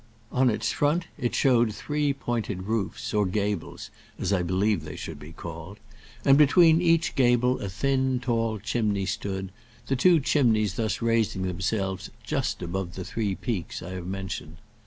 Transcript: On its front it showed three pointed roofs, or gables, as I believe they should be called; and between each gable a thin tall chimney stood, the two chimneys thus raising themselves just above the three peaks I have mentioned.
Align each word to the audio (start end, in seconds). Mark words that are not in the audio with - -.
On 0.31 0.49
its 0.49 0.71
front 0.71 1.05
it 1.15 1.35
showed 1.35 1.71
three 1.75 2.11
pointed 2.11 2.63
roofs, 2.63 3.13
or 3.13 3.23
gables, 3.27 3.91
as 4.17 4.33
I 4.33 4.41
believe 4.41 4.83
they 4.83 4.95
should 4.95 5.19
be 5.19 5.31
called; 5.31 5.77
and 6.25 6.39
between 6.39 6.81
each 6.81 7.13
gable 7.13 7.59
a 7.59 7.69
thin 7.69 8.19
tall 8.19 8.57
chimney 8.57 9.05
stood, 9.05 9.51
the 9.85 9.95
two 9.95 10.19
chimneys 10.19 10.73
thus 10.73 11.03
raising 11.03 11.43
themselves 11.43 12.09
just 12.23 12.63
above 12.63 12.95
the 12.95 13.05
three 13.05 13.35
peaks 13.35 13.83
I 13.83 13.91
have 13.91 14.07
mentioned. 14.07 14.57